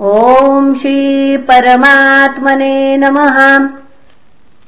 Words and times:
ॐ 0.00 0.74
श्रीपरमात्मने 0.74 2.96
नमः। 2.96 3.68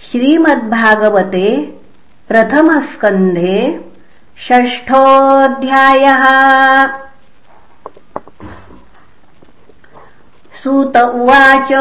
श्रीमद्भागवते 0.03 1.75
प्रथमस्कन्धे 2.29 3.81
षष्ठोऽध्यायः। 4.39 6.25
सूत 10.53 10.97
उवाच। 10.97 11.73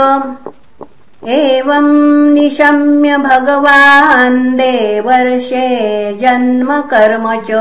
एवम् 1.27 2.33
निशम्य 2.33 3.17
भगवान् 3.17 4.53
देवर्षे 4.53 6.13
जन्म 6.13 6.81
कर्म 6.81 7.41
च। 7.41 7.51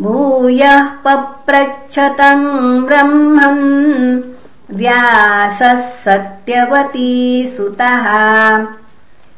भूयः 0.00 0.84
पप्रच्छतम् 0.84 2.86
ब्रह्मन् 2.86 4.35
व्यासः 4.70 5.76
सत्यवती 5.76 7.52
सुतः। 7.56 8.06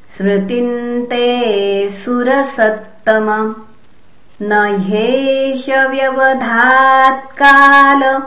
स्मृतिन्ते 0.09 1.89
सुरसत्तम। 1.89 3.55
न 4.41 4.83
ह्येष 4.87 5.69
व्यवधात्काल 5.69 8.21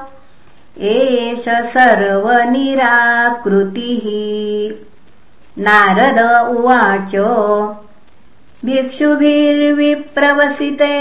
एष 0.81 1.45
सर्वनिराकृतिः। 1.49 4.07
नारद 5.63 6.19
उवाच 6.57 7.13
भिक्षुभिर्विप्रवसिते 8.65 10.97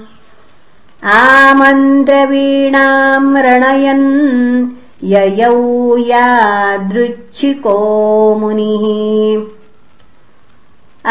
आमन्त्रवीणाम् 1.06 3.38
रणयन् 3.38 4.85
ययौ 5.04 5.98
यादृच्छिको 5.98 8.36
मुनिः। 8.36 9.42